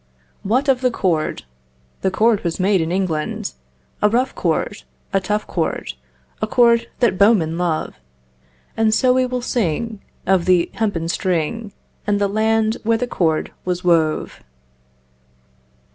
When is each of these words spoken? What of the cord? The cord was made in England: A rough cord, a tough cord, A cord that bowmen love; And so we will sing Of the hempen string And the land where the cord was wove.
What 0.41 0.67
of 0.67 0.81
the 0.81 0.89
cord? 0.89 1.43
The 2.01 2.09
cord 2.09 2.43
was 2.43 2.59
made 2.59 2.81
in 2.81 2.91
England: 2.91 3.53
A 4.01 4.09
rough 4.09 4.33
cord, 4.33 4.81
a 5.13 5.19
tough 5.21 5.45
cord, 5.45 5.93
A 6.41 6.47
cord 6.47 6.87
that 7.01 7.19
bowmen 7.19 7.55
love; 7.59 7.97
And 8.75 8.95
so 8.95 9.13
we 9.13 9.27
will 9.27 9.43
sing 9.43 10.01
Of 10.25 10.45
the 10.45 10.71
hempen 10.73 11.07
string 11.07 11.71
And 12.07 12.19
the 12.19 12.27
land 12.27 12.77
where 12.83 12.97
the 12.97 13.05
cord 13.05 13.51
was 13.63 13.83
wove. 13.83 14.41